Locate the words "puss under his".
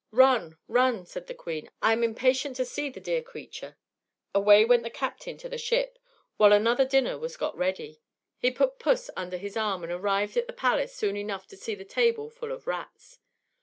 8.79-9.55